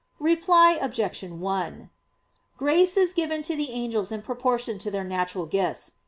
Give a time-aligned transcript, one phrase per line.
[0.19, 1.21] Reply Obj.
[1.25, 1.89] 1:
[2.57, 5.91] Grace is given to the angels in proportion to their natural gifts.